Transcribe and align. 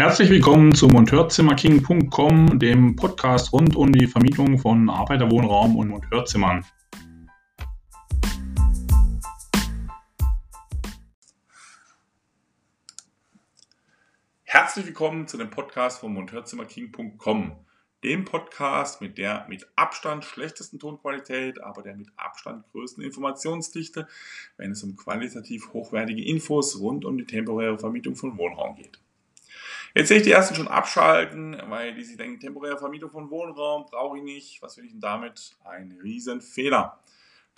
Herzlich 0.00 0.30
willkommen 0.30 0.76
zu 0.76 0.86
Monteurzimmerking.com, 0.86 2.60
dem 2.60 2.94
Podcast 2.94 3.52
rund 3.52 3.74
um 3.74 3.90
die 3.90 4.06
Vermietung 4.06 4.56
von 4.56 4.88
Arbeiterwohnraum 4.88 5.74
und 5.74 5.88
Monteurzimmern. 5.88 6.64
Herzlich 14.44 14.86
willkommen 14.86 15.26
zu 15.26 15.36
dem 15.36 15.50
Podcast 15.50 15.98
von 15.98 16.14
Monteurzimmerking.com, 16.14 17.56
dem 18.04 18.24
Podcast 18.24 19.00
mit 19.00 19.18
der 19.18 19.46
mit 19.48 19.66
Abstand 19.74 20.24
schlechtesten 20.24 20.78
Tonqualität, 20.78 21.60
aber 21.60 21.82
der 21.82 21.96
mit 21.96 22.10
Abstand 22.16 22.64
größten 22.70 23.02
Informationsdichte, 23.02 24.06
wenn 24.58 24.70
es 24.70 24.84
um 24.84 24.94
qualitativ 24.94 25.72
hochwertige 25.72 26.24
Infos 26.24 26.78
rund 26.78 27.04
um 27.04 27.18
die 27.18 27.26
temporäre 27.26 27.80
Vermietung 27.80 28.14
von 28.14 28.38
Wohnraum 28.38 28.76
geht. 28.76 29.00
Jetzt 29.94 30.08
sehe 30.08 30.18
ich 30.18 30.22
die 30.22 30.30
ersten 30.30 30.54
schon 30.54 30.68
abschalten, 30.68 31.60
weil 31.68 31.94
die 31.94 32.04
sich 32.04 32.16
denken, 32.16 32.40
temporäre 32.40 32.78
Vermietung 32.78 33.10
von 33.10 33.30
Wohnraum 33.30 33.86
brauche 33.86 34.18
ich 34.18 34.22
nicht. 34.22 34.62
Was 34.62 34.76
will 34.76 34.84
ich 34.84 34.92
denn 34.92 35.00
damit? 35.00 35.56
Ein 35.64 35.98
Riesenfehler. 36.02 37.02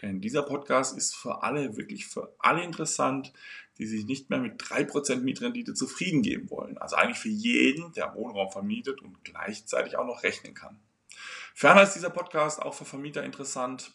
Denn 0.03 0.21
dieser 0.21 0.43
Podcast 0.43 0.97
ist 0.97 1.15
für 1.15 1.43
alle, 1.43 1.77
wirklich 1.77 2.07
für 2.07 2.35
alle 2.39 2.63
interessant, 2.63 3.33
die 3.79 3.87
sich 3.87 4.07
nicht 4.07 4.31
mehr 4.31 4.39
mit 4.39 4.63
3% 4.63 5.17
Mietrendite 5.17 5.75
zufrieden 5.75 6.23
geben 6.23 6.51
wollen. 6.51 6.79
Also 6.79 6.97
eigentlich 6.97 7.19
für 7.19 7.29
jeden, 7.29 7.93
der 7.93 8.15
Wohnraum 8.15 8.51
vermietet 8.51 9.03
und 9.03 9.23
gleichzeitig 9.25 9.97
auch 9.97 10.07
noch 10.07 10.23
rechnen 10.23 10.55
kann. 10.55 10.79
Ferner 11.55 11.83
ist 11.83 11.95
dieser 11.95 12.11
Podcast 12.11 12.63
auch 12.63 12.75
für 12.75 12.85
Vermieter 12.85 13.25
interessant, 13.25 13.93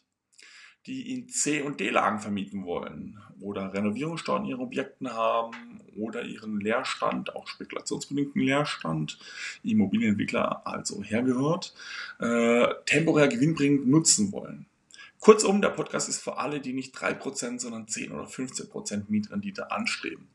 die 0.87 1.13
in 1.13 1.27
C- 1.29 1.61
und 1.61 1.79
D-Lagen 1.79 2.19
vermieten 2.19 2.65
wollen 2.65 3.17
oder 3.39 3.73
Renovierungsstau 3.73 4.37
in 4.37 4.45
ihren 4.45 4.61
Objekten 4.61 5.11
haben 5.11 5.81
oder 5.95 6.23
ihren 6.23 6.59
Leerstand, 6.59 7.35
auch 7.35 7.47
spekulationsbedingten 7.47 8.41
Leerstand, 8.41 9.17
Immobilienentwickler 9.63 10.65
also 10.65 11.03
hergehört, 11.03 11.73
äh, 12.19 12.67
temporär 12.85 13.27
gewinnbringend 13.27 13.87
nutzen 13.87 14.31
wollen. 14.31 14.65
Kurzum, 15.19 15.61
der 15.61 15.69
Podcast 15.69 16.07
ist 16.07 16.21
für 16.21 16.37
alle, 16.37 16.59
die 16.59 16.73
nicht 16.73 16.95
3%, 16.95 17.59
sondern 17.59 17.87
10 17.87 18.11
oder 18.11 18.25
15% 18.25 19.05
Mietrendite 19.09 19.71
anstreben. 19.71 20.27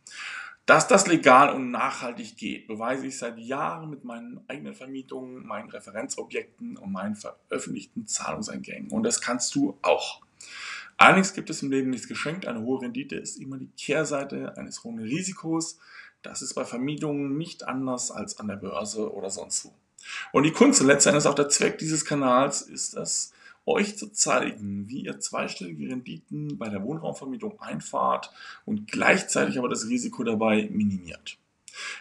Dass 0.66 0.88
das 0.88 1.06
legal 1.06 1.54
und 1.54 1.70
nachhaltig 1.70 2.36
geht, 2.36 2.66
beweise 2.66 3.06
ich 3.06 3.18
seit 3.18 3.38
Jahren 3.38 3.90
mit 3.90 4.04
meinen 4.04 4.40
eigenen 4.48 4.74
Vermietungen, 4.74 5.46
meinen 5.46 5.70
Referenzobjekten 5.70 6.76
und 6.76 6.92
meinen 6.92 7.16
veröffentlichten 7.16 8.06
Zahlungseingängen. 8.06 8.90
Und 8.90 9.02
das 9.04 9.20
kannst 9.20 9.54
du 9.54 9.78
auch. 9.82 10.20
Allerdings 10.96 11.32
gibt 11.32 11.48
es 11.50 11.62
im 11.62 11.70
Leben 11.70 11.90
nichts 11.90 12.08
geschenkt. 12.08 12.46
Eine 12.46 12.60
hohe 12.60 12.82
Rendite 12.82 13.16
ist 13.16 13.36
immer 13.36 13.56
die 13.56 13.70
Kehrseite 13.76 14.56
eines 14.56 14.84
hohen 14.84 14.98
Risikos. 14.98 15.78
Das 16.22 16.42
ist 16.42 16.54
bei 16.54 16.64
Vermietungen 16.64 17.38
nicht 17.38 17.66
anders 17.66 18.10
als 18.10 18.38
an 18.38 18.48
der 18.48 18.56
Börse 18.56 19.12
oder 19.12 19.30
sonst 19.30 19.64
wo. 19.64 19.72
Und 20.32 20.42
die 20.42 20.52
Kunst 20.52 20.80
und 20.80 20.86
letztendlich 20.86 21.26
auch 21.26 21.34
der 21.34 21.48
Zweck 21.48 21.78
dieses 21.78 22.04
Kanals 22.04 22.62
ist 22.62 22.94
es, 22.94 23.32
euch 23.66 23.96
zu 23.96 24.08
zeigen, 24.08 24.88
wie 24.88 25.02
ihr 25.02 25.20
zweistellige 25.20 25.90
Renditen 25.90 26.58
bei 26.58 26.68
der 26.68 26.82
Wohnraumvermietung 26.82 27.60
einfahrt 27.60 28.30
und 28.64 28.90
gleichzeitig 28.90 29.58
aber 29.58 29.68
das 29.68 29.86
Risiko 29.86 30.24
dabei 30.24 30.68
minimiert. 30.70 31.38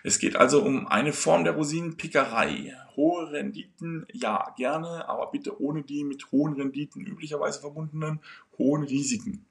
Es 0.04 0.20
geht 0.20 0.36
also 0.36 0.62
um 0.62 0.88
eine 0.88 1.14
Form 1.14 1.44
der 1.44 1.54
Rosinenpickerei. 1.54 2.74
Hohe 2.96 3.32
Renditen, 3.32 4.06
ja, 4.14 4.54
gerne, 4.58 5.08
aber 5.08 5.32
bitte 5.32 5.62
ohne 5.62 5.84
die 5.84 6.04
mit 6.04 6.32
hohen 6.32 6.54
Renditen 6.54 7.06
üblicherweise 7.06 7.62
verbundenen 7.62 8.20
hohen 8.58 8.84
Risiken. 8.84 9.46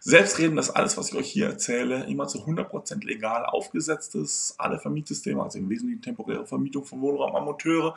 Selbstredend, 0.00 0.56
dass 0.58 0.70
alles, 0.70 0.96
was 0.96 1.10
ich 1.10 1.14
euch 1.14 1.30
hier 1.30 1.46
erzähle, 1.46 2.04
immer 2.04 2.26
zu 2.26 2.38
100% 2.38 3.04
legal 3.04 3.44
aufgesetzt 3.44 4.14
ist. 4.14 4.54
Alle 4.58 4.78
Vermietsysteme, 4.78 5.42
also 5.42 5.58
im 5.58 5.68
Wesentlichen 5.68 6.02
temporäre 6.02 6.46
Vermietung 6.46 6.84
von 6.84 7.00
Wohnraum 7.00 7.34
an 7.34 7.44
Monteure, 7.44 7.94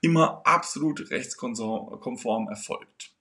immer 0.00 0.42
absolut 0.44 1.10
rechtskonform 1.10 2.48
erfolgt. 2.48 3.17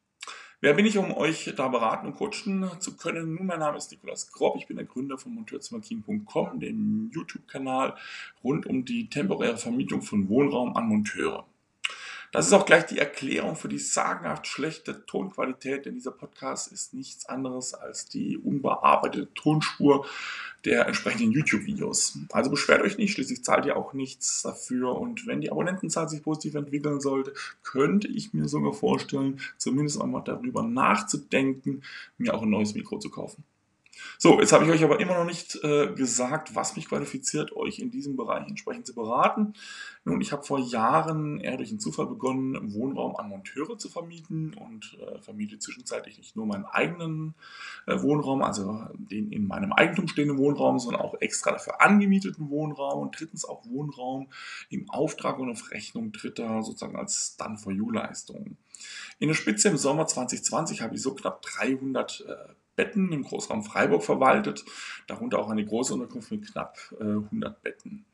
Wer 0.60 0.74
bin 0.74 0.88
ich, 0.88 0.98
um 0.98 1.14
euch 1.14 1.54
da 1.56 1.68
beraten 1.68 2.08
und 2.08 2.16
coachen 2.16 2.68
zu 2.80 2.98
können? 2.98 3.36
Nun, 3.36 3.46
mein 3.46 3.60
Name 3.60 3.78
ist 3.78 3.92
Nikolaus 3.92 4.32
Grob. 4.32 4.56
Ich 4.58 4.66
bin 4.66 4.78
der 4.78 4.88
Gründer 4.88 5.20
von 5.20 5.36
Monteurzimmerking.com, 5.36 6.60
dem 6.60 7.12
YouTube-Kanal 7.14 7.96
rund 8.44 8.66
um 8.66 8.84
die 8.84 9.08
temporäre 9.08 9.58
Vermietung 9.58 10.02
von 10.02 10.28
Wohnraum 10.30 10.76
an 10.76 10.88
Monteure. 10.88 11.46
Das 12.32 12.46
ist 12.46 12.54
auch 12.54 12.66
gleich 12.66 12.86
die 12.86 13.00
Erklärung 13.00 13.56
für 13.56 13.70
die 13.70 13.80
sagenhaft 13.80 14.48
schlechte 14.48 15.06
Tonqualität, 15.06 15.86
denn 15.86 15.96
dieser 15.96 16.12
Podcast 16.12 16.72
ist 16.72 16.94
nichts 16.94 17.26
anderes 17.26 17.74
als 17.74 18.10
die 18.10 18.38
unbearbeitete 18.38 19.34
Tonspur 19.34 20.06
der 20.66 20.88
entsprechenden 20.88 21.32
YouTube-Videos. 21.32 22.20
Also 22.32 22.50
beschwert 22.50 22.82
euch 22.82 22.98
nicht, 22.98 23.14
schließlich 23.14 23.46
zahlt 23.46 23.66
ihr 23.66 23.78
auch 23.78 23.94
nichts 23.94 24.42
dafür. 24.42 24.98
Und 25.00 25.26
wenn 25.26 25.40
die 25.40 25.52
Abonnentenzahl 25.52 26.10
sich 26.10 26.22
positiv 26.22 26.56
entwickeln 26.56 27.00
sollte, 27.00 27.34
könnte 27.64 28.10
ich 28.10 28.34
mir 28.34 28.50
sogar 28.50 28.74
vorstellen, 28.74 29.40
zumindest 29.58 30.02
einmal 30.02 30.24
darüber 30.26 30.64
nachzudenken, 30.64 31.84
mir 32.18 32.34
auch 32.34 32.42
ein 32.42 32.50
neues 32.50 32.76
Mikro 32.76 33.00
zu 33.00 33.10
kaufen. 33.10 33.46
So, 34.18 34.40
jetzt 34.40 34.52
habe 34.52 34.66
ich 34.66 34.72
euch 34.72 34.84
aber 34.84 35.00
immer 35.00 35.18
noch 35.18 35.26
nicht 35.26 35.56
äh, 35.64 35.94
gesagt, 35.94 36.56
was 36.56 36.76
mich 36.76 36.88
qualifiziert, 36.88 37.56
euch 37.56 37.80
in 37.80 37.92
diesem 37.92 38.16
Bereich 38.16 38.48
entsprechend 38.48 38.88
zu 38.88 38.96
beraten. 38.96 39.54
Nun, 40.04 40.22
ich 40.22 40.32
habe 40.32 40.44
vor 40.44 40.60
Jahren 40.60 41.40
eher 41.40 41.58
durch 41.58 41.70
den 41.70 41.80
Zufall 41.80 42.08
begonnen, 42.08 42.74
Wohnraum 42.74 43.16
an 43.16 43.30
Monteure 43.30 43.78
zu 43.78 43.90
vermieten 43.90 44.54
und 44.54 44.98
äh, 45.02 45.20
vermiete 45.20 45.60
zwischenzeitlich 45.60 46.18
nicht 46.18 46.36
nur 46.36 46.46
meinen 46.46 46.66
eigenen 46.66 47.36
äh, 47.86 48.02
Wohnraum, 48.02 48.42
also 48.42 48.86
den 48.94 49.32
in 49.32 49.48
meinem 49.48 49.74
Eigentum 49.74 50.08
stehenden 50.08 50.38
Wohnraum, 50.38 50.80
sondern 50.80 51.02
auch 51.02 51.16
extra 51.20 51.52
dafür 51.52 51.82
angemieteten 51.82 52.50
Wohnraum 52.50 53.02
und 53.02 53.20
drittens 53.20 53.46
auch 53.46 53.66
Wohnraum 53.66 54.30
im 54.70 54.90
Auftrag 54.90 55.40
und 55.40 55.52
auf 55.52 55.72
Rechnung 55.72 56.12
Dritter 56.12 56.64
sozusagen 56.64 56.96
als 56.96 57.38
Done-for-You-Leistung. 57.38 58.58
In 59.20 59.28
der 59.28 59.36
Spitze 59.36 59.70
im 59.70 59.78
Sommer 59.78 60.08
2020 60.08 60.82
habe 60.82 60.96
ich 60.96 61.02
so 61.02 61.14
knapp 61.14 61.42
300 61.42 62.26
äh, 62.28 62.54
Betten 62.78 63.12
im 63.12 63.24
Großraum 63.24 63.64
Freiburg 63.64 64.04
verwaltet, 64.04 64.64
darunter 65.08 65.40
auch 65.40 65.50
eine 65.50 65.66
große 65.66 65.94
Unterkunft 65.94 66.32
mit 66.32 66.50
knapp 66.50 66.78
äh, 66.98 67.04
100 67.04 67.62
Betten. 67.62 68.06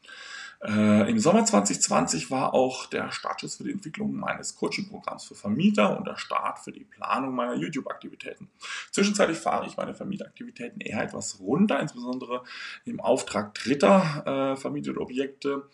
Äh, 0.63 1.11
Im 1.11 1.19
Sommer 1.19 1.43
2020 1.43 2.31
war 2.31 2.53
auch 2.53 2.85
der 2.85 3.11
Startschuss 3.11 3.57
für 3.57 3.65
die 3.65 3.71
Entwicklung 3.71 4.15
meines 4.15 4.55
Coaching-Programms 4.55 5.25
für 5.25 5.35
Vermieter 5.35 5.97
und 5.97 6.07
der 6.07 6.15
Start 6.15 6.59
für 6.59 6.71
die 6.71 6.85
Planung 6.85 7.35
meiner 7.35 7.55
YouTube-Aktivitäten. 7.55 8.49
Zwischenzeitlich 8.91 9.37
fahre 9.37 9.67
ich 9.67 9.75
meine 9.75 9.93
Vermietaktivitäten 9.93 10.79
eher 10.79 11.03
etwas 11.03 11.41
runter, 11.41 11.81
insbesondere 11.81 12.43
im 12.85 13.01
Auftrag 13.01 13.53
dritter 13.55 14.53
äh, 14.53 14.55
vermietete 14.55 15.01
Objekte 15.01 15.67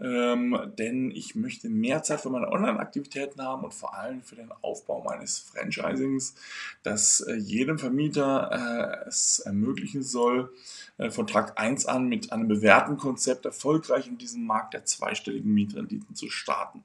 ähm, 0.00 0.72
denn 0.78 1.10
ich 1.10 1.34
möchte 1.34 1.68
mehr 1.68 2.02
Zeit 2.02 2.20
für 2.20 2.30
meine 2.30 2.48
Online-Aktivitäten 2.48 3.42
haben 3.42 3.64
und 3.64 3.74
vor 3.74 3.94
allem 3.94 4.22
für 4.22 4.36
den 4.36 4.50
Aufbau 4.62 5.02
meines 5.02 5.38
Franchisings, 5.38 6.34
das 6.82 7.20
äh, 7.20 7.34
jedem 7.34 7.78
Vermieter 7.78 9.02
äh, 9.04 9.08
es 9.08 9.40
ermöglichen 9.40 10.02
soll, 10.02 10.52
äh, 10.98 11.10
von 11.10 11.26
Tag 11.26 11.58
1 11.60 11.86
an 11.86 12.08
mit 12.08 12.32
einem 12.32 12.48
bewährten 12.48 12.96
Konzept 12.96 13.44
erfolgreich 13.44 14.06
in 14.06 14.18
diesem 14.18 14.44
Markt 14.44 14.74
der 14.74 14.84
zweistelligen 14.84 15.52
Mietrenditen 15.52 16.14
zu 16.14 16.30
starten. 16.30 16.82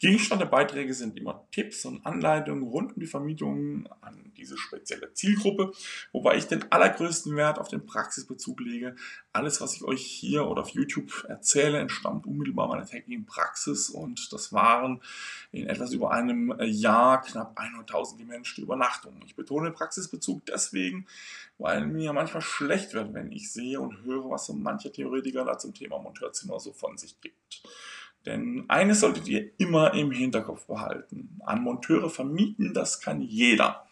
Gegenstand 0.00 0.40
der 0.40 0.46
Beiträge 0.46 0.94
sind 0.94 1.16
immer 1.16 1.46
Tipps 1.52 1.84
und 1.84 2.04
Anleitungen 2.06 2.62
rund 2.62 2.94
um 2.94 3.00
die 3.00 3.06
Vermietung 3.06 3.88
an 4.00 4.32
diese 4.36 4.56
spezielle 4.56 5.12
Zielgruppe, 5.12 5.72
wobei 6.12 6.36
ich 6.36 6.46
den 6.46 6.70
allergrößten 6.70 7.34
Wert 7.36 7.58
auf 7.58 7.68
den 7.68 7.84
Praxisbezug 7.86 8.60
lege. 8.60 8.94
Alles, 9.32 9.60
was 9.60 9.74
ich 9.74 9.84
euch 9.84 10.04
hier 10.04 10.46
oder 10.46 10.62
auf 10.62 10.70
YouTube 10.70 11.24
erzähle, 11.28 11.78
entstammt 11.78 12.26
unmittelbar 12.26 12.68
meiner 12.68 12.86
täglichen 12.86 13.26
Praxis 13.26 13.90
und 13.90 14.32
das 14.32 14.52
waren 14.52 15.02
in 15.52 15.66
etwas 15.66 15.92
über 15.92 16.12
einem 16.12 16.54
Jahr 16.60 17.22
knapp 17.22 17.58
100.000 17.58 18.18
gemanagte 18.18 18.60
Übernachtungen. 18.62 19.22
Ich 19.26 19.36
betone 19.36 19.70
den 19.70 19.74
Praxisbezug 19.74 20.44
deswegen, 20.46 21.06
weil 21.58 21.86
mir 21.86 22.12
manchmal 22.12 22.42
schlecht 22.42 22.94
wird, 22.94 23.14
wenn 23.14 23.32
ich 23.32 23.52
sehe 23.52 23.80
und 23.80 24.02
höre, 24.04 24.30
was 24.30 24.46
so 24.46 24.52
mancher 24.52 24.92
Theoretiker 24.92 25.44
da 25.44 25.58
zum 25.58 25.74
Thema 25.74 25.98
Monteurzimmer 25.98 26.60
so 26.60 26.72
von 26.72 26.96
sich 26.96 27.20
gibt. 27.20 27.62
Denn 28.26 28.64
eines 28.68 29.00
solltet 29.00 29.28
ihr 29.28 29.50
immer 29.58 29.94
im 29.94 30.10
Hinterkopf 30.10 30.66
behalten. 30.66 31.40
An 31.44 31.62
Monteure 31.62 32.10
vermieten, 32.10 32.74
das 32.74 33.00
kann 33.00 33.22
jeder. 33.22 33.84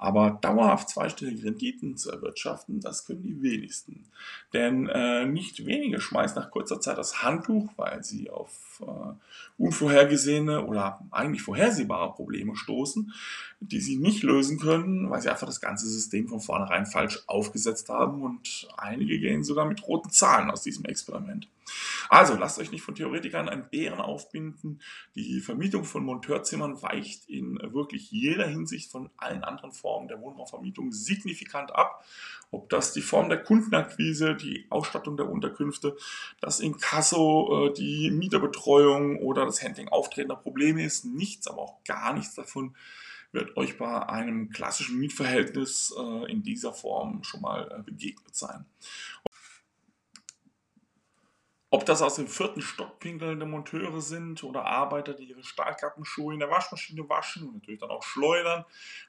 Aber 0.00 0.38
dauerhaft 0.40 0.90
zweistellige 0.90 1.46
Renditen 1.46 1.96
zu 1.96 2.12
erwirtschaften, 2.12 2.80
das 2.80 3.04
können 3.04 3.24
die 3.24 3.42
wenigsten. 3.42 4.04
Denn 4.52 4.88
äh, 4.88 5.26
nicht 5.26 5.66
wenige 5.66 6.00
schmeißen 6.00 6.40
nach 6.40 6.52
kurzer 6.52 6.80
Zeit 6.80 6.98
das 6.98 7.24
Handtuch, 7.24 7.68
weil 7.76 8.04
sie 8.04 8.30
auf 8.30 8.80
äh, 8.80 9.12
unvorhergesehene 9.60 10.64
oder 10.64 11.00
eigentlich 11.10 11.42
vorhersehbare 11.42 12.12
Probleme 12.12 12.54
stoßen, 12.54 13.12
die 13.58 13.80
sie 13.80 13.96
nicht 13.96 14.22
lösen 14.22 14.60
können, 14.60 15.10
weil 15.10 15.20
sie 15.20 15.30
einfach 15.30 15.48
das 15.48 15.60
ganze 15.60 15.88
System 15.88 16.28
von 16.28 16.40
vornherein 16.40 16.86
falsch 16.86 17.24
aufgesetzt 17.26 17.88
haben 17.88 18.22
und 18.22 18.68
einige 18.76 19.18
gehen 19.18 19.42
sogar 19.42 19.64
mit 19.64 19.82
roten 19.88 20.10
Zahlen 20.10 20.52
aus 20.52 20.62
diesem 20.62 20.84
Experiment. 20.84 21.48
Also 22.08 22.34
lasst 22.34 22.58
euch 22.58 22.70
nicht 22.70 22.82
von 22.82 22.94
Theoretikern 22.94 23.48
einen 23.48 23.68
Bären 23.68 24.00
aufbinden. 24.00 24.80
Die 25.14 25.40
Vermietung 25.40 25.84
von 25.84 26.04
Monteurzimmern 26.04 26.82
weicht 26.82 27.28
in 27.28 27.58
wirklich 27.72 28.10
jeder 28.10 28.46
Hinsicht 28.46 28.90
von 28.90 29.10
allen 29.16 29.44
anderen 29.44 29.72
Formen 29.72 30.08
der 30.08 30.20
Wohnraumvermietung 30.20 30.92
signifikant 30.92 31.74
ab. 31.74 32.04
Ob 32.50 32.70
das 32.70 32.92
die 32.92 33.02
Form 33.02 33.28
der 33.28 33.42
Kundenakquise, 33.42 34.34
die 34.34 34.66
Ausstattung 34.70 35.16
der 35.16 35.28
Unterkünfte, 35.28 35.96
das 36.40 36.60
Inkasso, 36.60 37.68
äh, 37.68 37.74
die 37.74 38.10
Mieterbetreuung 38.10 39.18
oder 39.18 39.44
das 39.44 39.62
Handling 39.62 39.88
auftretender 39.88 40.36
Probleme 40.36 40.84
ist, 40.84 41.04
nichts, 41.04 41.46
aber 41.46 41.62
auch 41.62 41.84
gar 41.84 42.14
nichts 42.14 42.34
davon 42.34 42.74
wird 43.32 43.56
euch 43.56 43.76
bei 43.76 44.08
einem 44.08 44.50
klassischen 44.50 44.98
Mietverhältnis 44.98 45.94
äh, 45.98 46.30
in 46.30 46.42
dieser 46.42 46.72
Form 46.72 47.22
schon 47.24 47.42
mal 47.42 47.70
äh, 47.70 47.82
begegnet 47.82 48.34
sein. 48.34 48.64
Ob 51.70 51.84
das 51.84 52.00
aus 52.00 52.14
dem 52.14 52.28
vierten 52.28 52.62
Stock 52.62 52.98
pinkelnde 52.98 53.44
Monteure 53.44 54.00
sind 54.00 54.42
oder 54.42 54.64
Arbeiter, 54.64 55.12
die 55.12 55.24
ihre 55.24 55.44
Stahlkappenschuhe 55.44 56.32
in 56.32 56.40
der 56.40 56.50
Waschmaschine 56.50 57.06
waschen 57.10 57.46
und 57.46 57.54
natürlich 57.56 57.80
dann 57.80 57.90
auch 57.90 58.02
schleudern, 58.02 58.64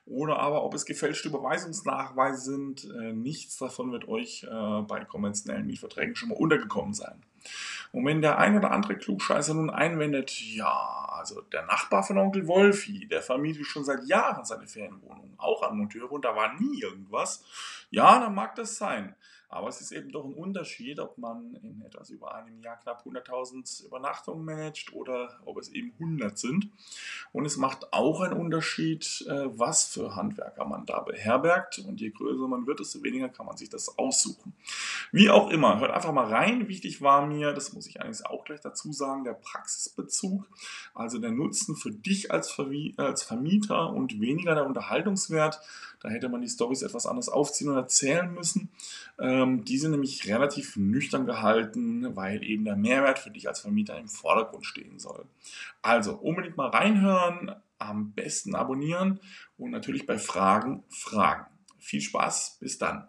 oder 0.05 0.39
aber 0.39 0.63
ob 0.63 0.73
es 0.73 0.85
gefälschte 0.85 1.29
Überweisungsnachweise 1.29 2.41
sind, 2.41 2.83
äh, 2.83 3.13
nichts 3.13 3.57
davon 3.57 3.93
wird 3.93 4.09
euch 4.09 4.43
äh, 4.43 4.81
bei 4.81 5.05
konventionellen 5.05 5.67
Mietverträgen 5.67 6.17
schon 6.17 6.29
mal 6.29 6.35
untergekommen 6.35 6.93
sein. 6.93 7.23
Und 7.93 8.05
wenn 8.05 8.21
der 8.21 8.37
ein 8.37 8.57
oder 8.57 8.71
andere 8.71 8.97
Klugscheißer 8.97 9.53
nun 9.53 9.69
einwendet, 9.69 10.39
ja, 10.41 11.07
also 11.17 11.41
der 11.41 11.65
Nachbar 11.65 12.03
von 12.03 12.17
Onkel 12.17 12.45
Wolfi, 12.47 13.07
der 13.07 13.21
vermietet 13.21 13.65
schon 13.65 13.85
seit 13.85 14.05
Jahren 14.05 14.43
seine 14.43 14.67
Ferienwohnung, 14.67 15.33
auch 15.37 15.63
an 15.63 15.77
Monteure 15.77 16.11
und 16.11 16.25
da 16.25 16.35
war 16.35 16.59
nie 16.59 16.81
irgendwas, 16.81 17.43
ja, 17.89 18.19
dann 18.19 18.35
mag 18.35 18.55
das 18.55 18.75
sein. 18.75 19.15
Aber 19.51 19.67
es 19.67 19.81
ist 19.81 19.91
eben 19.91 20.11
doch 20.11 20.25
ein 20.25 20.33
Unterschied, 20.33 20.99
ob 20.99 21.17
man 21.17 21.55
in 21.63 21.81
etwas 21.81 22.11
über 22.11 22.35
einem 22.35 22.61
Jahr 22.61 22.77
knapp 22.77 23.03
100.000 23.03 23.85
Übernachtungen 23.85 24.45
managt 24.45 24.93
oder 24.93 25.39
ob 25.43 25.57
es 25.57 25.69
eben 25.69 25.91
100 25.99 26.37
sind. 26.37 26.69
Und 27.31 27.45
es 27.45 27.57
macht 27.57 27.91
auch 27.91 28.21
einen 28.21 28.33
Unterschied, 28.33 29.25
äh, 29.27 29.45
was 29.57 29.85
für 29.85 30.15
Handwerker 30.15 30.65
man 30.65 30.85
da 30.85 30.99
beherbergt. 30.99 31.79
Und 31.79 31.99
je 31.99 32.11
größer 32.11 32.47
man 32.47 32.67
wird, 32.67 32.79
desto 32.79 33.01
weniger 33.01 33.27
kann 33.27 33.47
man 33.47 33.57
sich 33.57 33.69
das 33.69 33.97
aussuchen. 33.97 34.53
Wie 35.11 35.31
auch 35.31 35.49
immer, 35.49 35.79
hört 35.79 35.91
einfach 35.91 36.13
mal 36.13 36.27
rein. 36.27 36.67
Wichtig 36.67 37.01
war 37.01 37.25
mir, 37.25 37.51
das 37.51 37.73
muss 37.73 37.87
ich 37.87 38.01
eigentlich 38.01 38.23
auch 38.27 38.45
gleich 38.45 38.61
dazu 38.61 38.93
sagen, 38.93 39.23
der 39.23 39.33
Praxisbezug. 39.33 40.47
Also 40.93 41.17
der 41.17 41.31
Nutzen 41.31 41.75
für 41.75 41.91
dich 41.91 42.31
als, 42.31 42.51
Vermieter 42.51 43.89
und 43.93 44.21
weniger 44.21 44.53
der 44.53 44.67
Unterhaltungswert. 44.67 45.59
Da 46.01 46.09
hätte 46.09 46.29
man 46.29 46.41
die 46.41 46.47
Stories 46.47 46.81
etwas 46.81 47.05
anders 47.05 47.29
aufziehen 47.29 47.69
und 47.69 47.75
erzählen 47.75 48.33
müssen. 48.33 48.69
Ähm, 49.39 49.63
die 49.63 49.77
sind 49.77 49.91
nämlich 49.91 50.27
relativ 50.27 50.75
nüchtern 50.75 51.25
gehalten, 51.25 52.15
weil 52.15 52.43
eben 52.43 52.65
der 52.65 52.75
Mehrwert 52.75 53.19
für 53.19 53.31
dich 53.31 53.47
als 53.47 53.61
Vermieter 53.61 53.97
im 53.97 54.07
Vordergrund 54.07 54.65
stehen 54.65 54.99
soll. 54.99 55.25
Also 55.81 56.15
unbedingt 56.15 56.57
mal 56.57 56.69
reinhören, 56.69 57.55
am 57.77 58.13
besten 58.13 58.55
abonnieren 58.55 59.19
und 59.57 59.71
natürlich 59.71 60.05
bei 60.05 60.17
Fragen 60.17 60.83
fragen. 60.89 61.45
Viel 61.77 62.01
Spaß, 62.01 62.57
bis 62.59 62.77
dann. 62.77 63.07